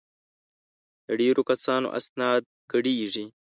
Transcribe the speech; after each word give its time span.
د 1.05 1.07
ډېرو 1.19 1.41
کسانو 1.49 1.87
اسناد 1.99 2.41
ګډېږي. 2.71 3.25